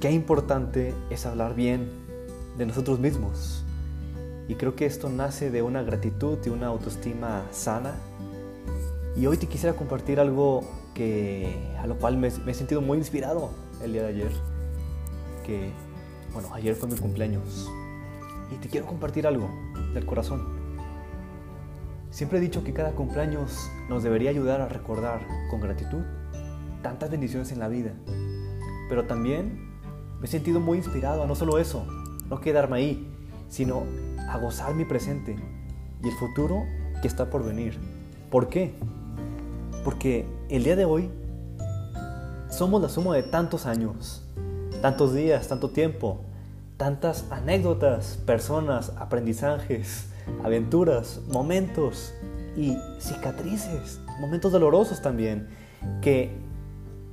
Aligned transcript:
qué 0.00 0.12
importante 0.12 0.94
es 1.10 1.26
hablar 1.26 1.54
bien 1.54 1.88
de 2.56 2.66
nosotros 2.66 2.98
mismos. 3.00 3.64
Y 4.46 4.54
creo 4.54 4.74
que 4.74 4.86
esto 4.86 5.08
nace 5.08 5.50
de 5.50 5.62
una 5.62 5.82
gratitud 5.82 6.38
y 6.44 6.48
una 6.48 6.68
autoestima 6.68 7.44
sana. 7.50 7.94
Y 9.16 9.26
hoy 9.26 9.36
te 9.36 9.46
quisiera 9.46 9.76
compartir 9.76 10.20
algo 10.20 10.62
que, 10.94 11.52
a 11.78 11.86
lo 11.86 11.96
cual 11.98 12.16
me, 12.16 12.30
me 12.44 12.52
he 12.52 12.54
sentido 12.54 12.80
muy 12.80 12.98
inspirado 12.98 13.50
el 13.82 13.92
día 13.92 14.02
de 14.02 14.08
ayer. 14.08 14.32
Que, 15.44 15.72
bueno, 16.32 16.48
ayer 16.54 16.74
fue 16.74 16.88
mi 16.88 16.96
cumpleaños. 16.96 17.68
Y 18.50 18.56
te 18.56 18.68
quiero 18.68 18.86
compartir 18.86 19.26
algo 19.26 19.50
del 19.92 20.06
corazón. 20.06 20.56
Siempre 22.10 22.38
he 22.38 22.40
dicho 22.40 22.64
que 22.64 22.72
cada 22.72 22.92
cumpleaños 22.92 23.70
nos 23.88 24.02
debería 24.02 24.30
ayudar 24.30 24.60
a 24.60 24.68
recordar 24.68 25.26
con 25.50 25.60
gratitud 25.60 26.02
tantas 26.82 27.10
bendiciones 27.10 27.52
en 27.52 27.58
la 27.58 27.68
vida. 27.68 27.92
Pero 28.88 29.04
también 29.04 29.67
me 30.20 30.26
he 30.26 30.28
sentido 30.28 30.60
muy 30.60 30.78
inspirado 30.78 31.22
a 31.22 31.26
no 31.26 31.34
solo 31.34 31.58
eso, 31.58 31.86
no 32.28 32.40
quedarme 32.40 32.76
ahí, 32.76 33.12
sino 33.48 33.84
a 34.28 34.38
gozar 34.38 34.74
mi 34.74 34.84
presente 34.84 35.36
y 36.02 36.08
el 36.08 36.14
futuro 36.14 36.64
que 37.00 37.08
está 37.08 37.30
por 37.30 37.44
venir. 37.44 37.78
¿Por 38.30 38.48
qué? 38.48 38.74
Porque 39.84 40.26
el 40.48 40.64
día 40.64 40.76
de 40.76 40.84
hoy 40.84 41.10
somos 42.50 42.82
la 42.82 42.88
suma 42.88 43.14
de 43.14 43.22
tantos 43.22 43.66
años, 43.66 44.22
tantos 44.82 45.14
días, 45.14 45.48
tanto 45.48 45.70
tiempo, 45.70 46.20
tantas 46.76 47.26
anécdotas, 47.30 48.18
personas, 48.24 48.92
aprendizajes, 48.96 50.06
aventuras, 50.44 51.20
momentos 51.28 52.14
y 52.56 52.76
cicatrices, 53.00 54.00
momentos 54.20 54.52
dolorosos 54.52 55.00
también, 55.02 55.48
que 56.02 56.30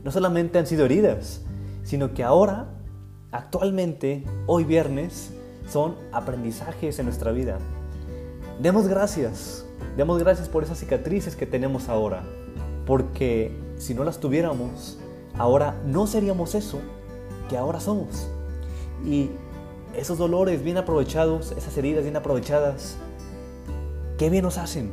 no 0.03 0.11
solamente 0.11 0.59
han 0.59 0.67
sido 0.67 0.85
heridas, 0.85 1.41
sino 1.83 2.13
que 2.13 2.23
ahora, 2.23 2.67
actualmente, 3.35 4.23
hoy 4.45 4.63
viernes, 4.63 5.31
son 5.69 5.95
aprendizajes 6.13 6.99
en 6.99 7.05
nuestra 7.05 7.33
vida. 7.33 7.59
Demos 8.61 8.87
gracias, 8.87 9.65
demos 9.97 10.19
gracias 10.19 10.47
por 10.47 10.63
esas 10.63 10.79
cicatrices 10.79 11.35
que 11.35 11.45
tenemos 11.45 11.89
ahora, 11.89 12.23
porque 12.85 13.51
si 13.77 13.93
no 13.93 14.05
las 14.05 14.19
tuviéramos, 14.21 14.97
ahora 15.37 15.75
no 15.85 16.07
seríamos 16.07 16.55
eso 16.55 16.79
que 17.49 17.57
ahora 17.57 17.81
somos. 17.81 18.29
Y 19.05 19.31
esos 19.97 20.17
dolores 20.17 20.63
bien 20.63 20.77
aprovechados, 20.77 21.51
esas 21.57 21.77
heridas 21.77 22.03
bien 22.03 22.15
aprovechadas, 22.15 22.95
qué 24.17 24.29
bien 24.29 24.43
nos 24.43 24.57
hacen, 24.57 24.91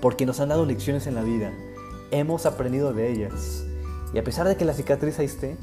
porque 0.00 0.24
nos 0.24 0.40
han 0.40 0.48
dado 0.48 0.64
lecciones 0.64 1.06
en 1.06 1.14
la 1.14 1.22
vida, 1.22 1.52
hemos 2.10 2.46
aprendido 2.46 2.94
de 2.94 3.12
ellas. 3.12 3.66
Y 4.14 4.18
a 4.18 4.24
pesar 4.24 4.48
de 4.48 4.56
que 4.56 4.64
la 4.64 4.72
cicatriz 4.72 5.18
ahí 5.18 5.26
esté, 5.26 5.58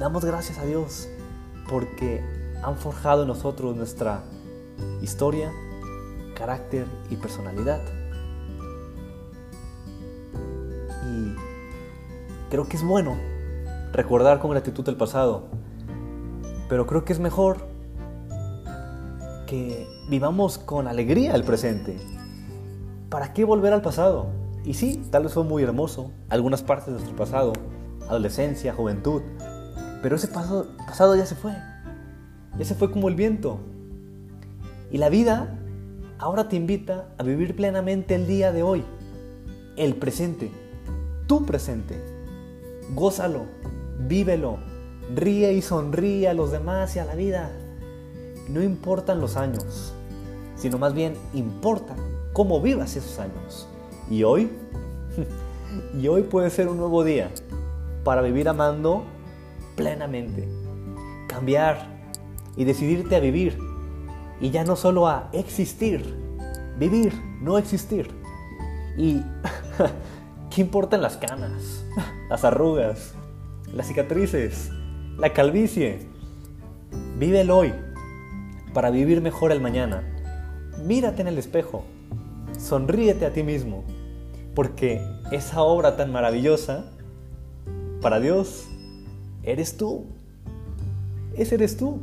damos 0.00 0.24
gracias 0.24 0.58
a 0.58 0.64
Dios 0.64 1.08
porque 1.68 2.24
han 2.62 2.76
forjado 2.76 3.22
en 3.22 3.28
nosotros 3.28 3.76
nuestra 3.76 4.24
historia, 5.02 5.52
carácter 6.34 6.86
y 7.10 7.16
personalidad. 7.16 7.80
Y 11.06 11.36
creo 12.48 12.66
que 12.66 12.78
es 12.78 12.82
bueno 12.82 13.14
recordar 13.92 14.40
con 14.40 14.50
gratitud 14.50 14.88
el 14.88 14.96
pasado, 14.96 15.48
pero 16.70 16.86
creo 16.86 17.04
que 17.04 17.12
es 17.12 17.20
mejor 17.20 17.58
que 19.46 19.86
vivamos 20.08 20.56
con 20.56 20.88
alegría 20.88 21.34
el 21.34 21.44
presente. 21.44 21.98
¿Para 23.10 23.34
qué 23.34 23.44
volver 23.44 23.74
al 23.74 23.82
pasado? 23.82 24.28
Y 24.64 24.74
sí, 24.74 25.02
tal 25.10 25.24
vez 25.24 25.34
fue 25.34 25.44
muy 25.44 25.62
hermoso, 25.62 26.10
algunas 26.30 26.62
partes 26.62 26.86
de 26.86 26.92
nuestro 26.92 27.16
pasado, 27.16 27.52
adolescencia, 28.08 28.72
juventud, 28.72 29.22
pero 30.02 30.16
ese 30.16 30.28
pasado, 30.28 30.68
pasado 30.78 31.16
ya 31.16 31.26
se 31.26 31.34
fue, 31.34 31.52
ya 32.58 32.64
se 32.64 32.74
fue 32.74 32.90
como 32.90 33.08
el 33.08 33.14
viento. 33.14 33.60
Y 34.90 34.98
la 34.98 35.08
vida 35.08 35.56
ahora 36.18 36.48
te 36.48 36.56
invita 36.56 37.08
a 37.18 37.22
vivir 37.22 37.54
plenamente 37.56 38.14
el 38.14 38.26
día 38.26 38.52
de 38.52 38.62
hoy, 38.62 38.84
el 39.76 39.94
presente, 39.96 40.50
tu 41.26 41.44
presente. 41.46 42.00
Gózalo, 42.94 43.46
vívelo, 44.08 44.58
ríe 45.14 45.52
y 45.52 45.62
sonríe 45.62 46.28
a 46.28 46.34
los 46.34 46.50
demás 46.50 46.96
y 46.96 46.98
a 46.98 47.04
la 47.04 47.14
vida. 47.14 47.50
No 48.48 48.62
importan 48.62 49.20
los 49.20 49.36
años, 49.36 49.94
sino 50.56 50.78
más 50.78 50.92
bien 50.92 51.14
importa 51.34 51.94
cómo 52.32 52.60
vivas 52.60 52.96
esos 52.96 53.18
años. 53.18 53.68
Y 54.10 54.24
hoy, 54.24 54.50
y 56.00 56.08
hoy 56.08 56.22
puede 56.22 56.50
ser 56.50 56.68
un 56.68 56.78
nuevo 56.78 57.04
día 57.04 57.30
para 58.02 58.22
vivir 58.22 58.48
amando 58.48 59.04
plenamente. 59.76 60.48
Cambiar 61.28 62.00
y 62.56 62.64
decidirte 62.64 63.16
a 63.16 63.20
vivir. 63.20 63.58
Y 64.40 64.50
ya 64.50 64.64
no 64.64 64.76
solo 64.76 65.06
a 65.06 65.28
existir. 65.32 66.16
Vivir, 66.78 67.12
no 67.40 67.58
existir. 67.58 68.10
Y 68.96 69.22
¿qué 70.50 70.60
importan 70.60 71.02
las 71.02 71.16
canas? 71.16 71.84
Las 72.28 72.44
arrugas, 72.44 73.14
las 73.72 73.86
cicatrices, 73.86 74.70
la 75.16 75.32
calvicie. 75.32 76.06
Vive 77.18 77.42
el 77.42 77.50
hoy 77.50 77.72
para 78.72 78.90
vivir 78.90 79.20
mejor 79.20 79.52
el 79.52 79.60
mañana. 79.60 80.02
Mírate 80.84 81.22
en 81.22 81.28
el 81.28 81.38
espejo. 81.38 81.84
Sonríete 82.58 83.26
a 83.26 83.32
ti 83.32 83.42
mismo 83.42 83.84
porque 84.54 85.00
esa 85.30 85.62
obra 85.62 85.96
tan 85.96 86.12
maravillosa, 86.12 86.84
para 88.00 88.20
Dios, 88.20 88.68
eres 89.42 89.76
tú. 89.76 90.06
Ese 91.34 91.54
eres 91.56 91.76
tú. 91.76 92.00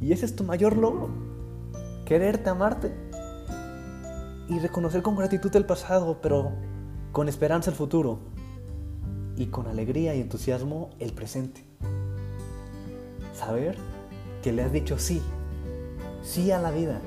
Y 0.00 0.12
ese 0.12 0.26
es 0.26 0.36
tu 0.36 0.44
mayor 0.44 0.76
logro. 0.76 1.08
Quererte, 2.04 2.50
amarte. 2.50 2.92
Y 4.48 4.58
reconocer 4.58 5.02
con 5.02 5.16
gratitud 5.16 5.54
el 5.56 5.64
pasado, 5.64 6.20
pero 6.20 6.52
con 7.12 7.28
esperanza 7.28 7.70
el 7.70 7.76
futuro. 7.76 8.18
Y 9.36 9.46
con 9.46 9.66
alegría 9.66 10.14
y 10.14 10.20
entusiasmo 10.20 10.90
el 10.98 11.12
presente. 11.12 11.62
Saber 13.34 13.76
que 14.42 14.52
le 14.52 14.62
has 14.62 14.72
dicho 14.72 14.98
sí. 14.98 15.22
Sí 16.22 16.50
a 16.50 16.58
la 16.58 16.70
vida 16.70 17.00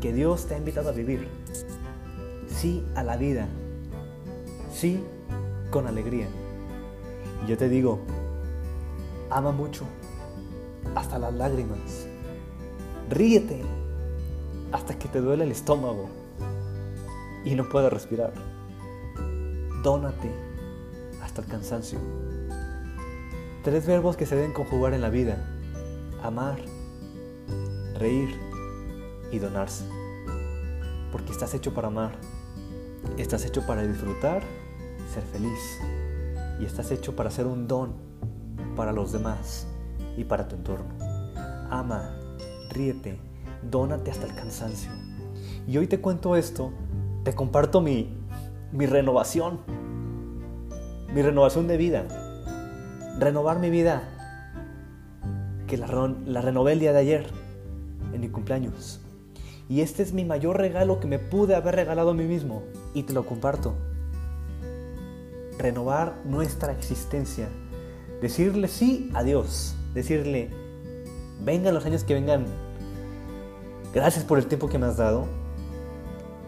que 0.00 0.12
Dios 0.12 0.46
te 0.46 0.54
ha 0.54 0.58
invitado 0.58 0.88
a 0.88 0.92
vivir. 0.92 1.28
Sí 2.48 2.84
a 2.94 3.02
la 3.02 3.16
vida 3.16 3.48
sí, 4.82 5.00
con 5.70 5.86
alegría. 5.86 6.26
Y 7.44 7.50
yo 7.50 7.56
te 7.56 7.68
digo, 7.68 8.00
ama 9.36 9.52
mucho, 9.52 9.84
hasta 10.94 11.18
las 11.18 11.34
lágrimas. 11.34 12.06
Ríete 13.08 13.62
hasta 14.72 14.98
que 14.98 15.08
te 15.08 15.20
duele 15.20 15.44
el 15.44 15.52
estómago 15.52 16.08
y 17.44 17.54
no 17.54 17.68
puedas 17.68 17.92
respirar. 17.92 18.32
Dónate 19.82 20.30
hasta 21.22 21.42
el 21.42 21.48
cansancio. 21.48 21.98
Tres 23.64 23.86
verbos 23.86 24.16
que 24.16 24.26
se 24.26 24.36
deben 24.36 24.52
conjugar 24.52 24.94
en 24.94 25.02
la 25.02 25.10
vida. 25.10 25.44
Amar, 26.22 26.58
reír 27.98 28.30
y 29.30 29.38
donarse. 29.38 29.84
Porque 31.10 31.32
estás 31.32 31.54
hecho 31.54 31.74
para 31.74 31.88
amar. 31.88 32.12
Estás 33.18 33.44
hecho 33.44 33.66
para 33.66 33.82
disfrutar 33.82 34.42
ser 35.12 35.24
feliz 35.24 35.78
y 36.60 36.64
estás 36.64 36.90
hecho 36.90 37.14
para 37.14 37.30
ser 37.30 37.46
un 37.46 37.68
don 37.68 38.11
para 38.76 38.92
los 38.92 39.12
demás 39.12 39.66
y 40.16 40.24
para 40.24 40.48
tu 40.48 40.56
entorno. 40.56 40.86
Ama, 41.70 42.14
ríete, 42.70 43.18
dónate 43.70 44.10
hasta 44.10 44.26
el 44.26 44.34
cansancio. 44.34 44.90
Y 45.66 45.78
hoy 45.78 45.86
te 45.86 46.00
cuento 46.00 46.36
esto, 46.36 46.72
te 47.24 47.34
comparto 47.34 47.80
mi, 47.80 48.16
mi 48.72 48.86
renovación, 48.86 49.60
mi 51.14 51.22
renovación 51.22 51.66
de 51.68 51.76
vida. 51.76 52.04
Renovar 53.18 53.58
mi 53.58 53.70
vida, 53.70 54.02
que 55.66 55.76
la, 55.76 55.86
la 56.26 56.40
renové 56.40 56.72
el 56.72 56.80
día 56.80 56.92
de 56.92 56.98
ayer, 56.98 57.26
en 58.12 58.20
mi 58.20 58.28
cumpleaños. 58.28 59.00
Y 59.68 59.80
este 59.80 60.02
es 60.02 60.12
mi 60.12 60.24
mayor 60.24 60.58
regalo 60.58 61.00
que 61.00 61.06
me 61.06 61.18
pude 61.18 61.54
haber 61.54 61.76
regalado 61.76 62.10
a 62.10 62.14
mí 62.14 62.24
mismo 62.24 62.62
y 62.94 63.04
te 63.04 63.12
lo 63.12 63.24
comparto 63.24 63.74
renovar 65.58 66.16
nuestra 66.24 66.72
existencia, 66.72 67.48
decirle 68.22 68.68
sí 68.68 69.10
a 69.14 69.24
Dios, 69.24 69.74
decirle, 69.94 70.48
vengan 71.44 71.74
los 71.74 71.84
años 71.84 72.04
que 72.04 72.14
vengan, 72.14 72.46
gracias 73.92 74.24
por 74.24 74.38
el 74.38 74.46
tiempo 74.46 74.68
que 74.68 74.78
me 74.78 74.86
has 74.86 74.96
dado 74.96 75.26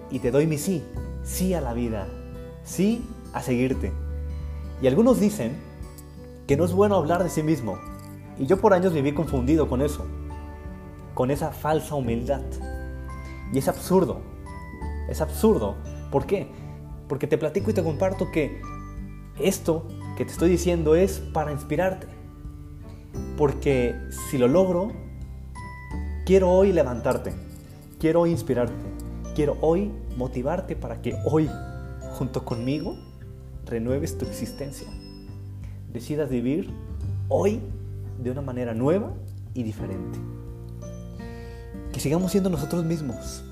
y 0.09 0.21
te 0.21 0.31
doy 0.31 0.47
mi 0.47 0.57
sí, 0.57 0.85
sí 1.25 1.53
a 1.53 1.61
la 1.61 1.75
vida, 1.75 2.07
sí 2.63 3.05
a 3.33 3.43
seguirte. 3.43 3.93
Y 4.81 4.87
algunos 4.87 5.19
dicen 5.19 5.57
que 6.47 6.57
no 6.57 6.65
es 6.65 6.73
bueno 6.73 6.95
hablar 6.95 7.25
de 7.25 7.29
sí 7.29 7.43
mismo, 7.43 7.77
y 8.39 8.47
yo 8.47 8.61
por 8.61 8.73
años 8.73 8.93
viví 8.93 9.13
confundido 9.13 9.69
con 9.69 9.83
eso, 9.83 10.07
con 11.15 11.33
esa 11.33 11.51
falsa 11.51 11.97
humildad. 11.97 12.43
Y 13.53 13.59
es 13.59 13.67
absurdo, 13.67 14.21
es 15.09 15.21
absurdo. 15.21 15.75
¿Por 16.13 16.27
qué? 16.27 16.49
Porque 17.09 17.27
te 17.27 17.37
platico 17.37 17.71
y 17.71 17.75
te 17.75 17.83
comparto 17.83 18.31
que 18.31 18.63
esto 19.41 19.89
que 20.17 20.25
te 20.25 20.31
estoy 20.31 20.49
diciendo 20.51 20.95
es 20.95 21.19
para 21.19 21.53
inspirarte. 21.53 22.07
porque 23.37 23.95
si 24.31 24.39
lo 24.39 24.49
logro, 24.49 24.93
quiero 26.25 26.51
hoy 26.51 26.73
levantarte, 26.73 27.33
quiero 27.99 28.23
hoy 28.23 28.31
inspirarte, 28.31 28.75
quiero 29.35 29.57
hoy 29.61 29.91
motivarte 30.17 30.77
para 30.77 31.03
que 31.03 31.17
hoy, 31.25 31.49
junto 32.13 32.45
conmigo, 32.45 32.97
renueves 33.67 34.17
tu 34.19 34.25
existencia. 34.25 34.89
Decidas 35.93 36.29
vivir 36.29 36.71
hoy 37.29 37.61
de 38.23 38.31
una 38.31 38.41
manera 38.41 38.75
nueva 38.75 39.13
y 39.53 39.63
diferente. 39.63 40.19
Que 41.93 42.01
sigamos 42.01 42.33
siendo 42.33 42.51
nosotros 42.51 42.85
mismos, 42.85 43.45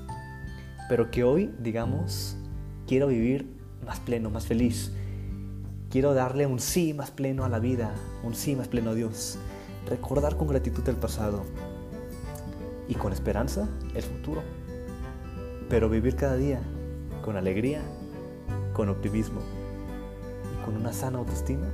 pero 0.89 1.11
que 1.11 1.23
hoy 1.23 1.53
digamos, 1.59 2.37
quiero 2.87 3.07
vivir 3.07 3.47
más 3.85 3.99
pleno, 3.99 4.29
más 4.29 4.45
feliz. 4.45 4.91
Quiero 5.93 6.15
darle 6.15 6.47
un 6.47 6.59
sí 6.59 6.91
más 6.95 7.11
pleno 7.11 7.45
a 7.45 7.49
la 7.49 7.59
vida, 7.59 7.93
un 8.23 8.33
sí 8.33 8.55
más 8.55 8.67
pleno 8.67 8.89
a 8.89 8.93
Dios. 8.95 9.37
Recordar 9.85 10.37
con 10.37 10.47
gratitud 10.47 10.81
el 10.89 10.95
pasado 10.95 11.43
y 12.87 12.95
con 12.95 13.13
esperanza 13.13 13.69
el 13.93 14.01
futuro. 14.01 14.41
Pero 15.69 15.89
vivir 15.89 16.15
cada 16.15 16.35
día 16.35 16.63
con 17.23 17.37
alegría, 17.37 17.83
con 18.73 18.89
optimismo 18.89 19.41
y 20.51 20.65
con 20.65 20.77
una 20.77 20.93
sana 20.93 21.19
autoestima 21.19 21.67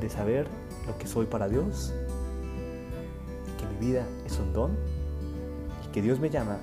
de 0.00 0.08
saber 0.08 0.46
lo 0.86 0.96
que 0.96 1.08
soy 1.08 1.26
para 1.26 1.48
Dios 1.48 1.92
que 3.58 3.66
mi 3.66 3.88
vida 3.88 4.06
es 4.24 4.38
un 4.38 4.52
don 4.52 4.76
y 5.84 5.90
que 5.90 6.00
Dios 6.00 6.20
me 6.20 6.30
llama 6.30 6.60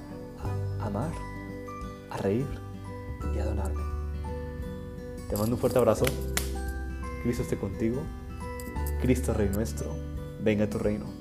a 0.79 0.85
amar, 0.85 1.11
a 2.09 2.15
reír 2.15 2.47
y 3.35 3.39
a 3.39 3.43
donarme. 3.43 3.83
Te 5.29 5.35
mando 5.35 5.55
un 5.55 5.59
fuerte 5.59 5.77
abrazo. 5.77 6.05
Cristo 7.23 7.43
esté 7.43 7.57
contigo. 7.57 8.01
Cristo 9.01 9.33
Rey 9.33 9.49
nuestro. 9.49 9.95
Venga 10.41 10.65
a 10.65 10.69
tu 10.69 10.77
reino. 10.77 11.18